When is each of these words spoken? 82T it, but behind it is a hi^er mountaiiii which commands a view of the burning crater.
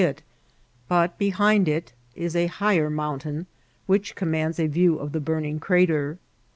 82T 0.01 0.09
it, 0.09 0.23
but 0.87 1.15
behind 1.19 1.67
it 1.67 1.93
is 2.15 2.35
a 2.35 2.47
hi^er 2.47 2.89
mountaiiii 2.89 3.45
which 3.85 4.15
commands 4.15 4.59
a 4.59 4.65
view 4.65 4.97
of 4.97 5.11
the 5.11 5.19
burning 5.21 5.59
crater. 5.59 6.17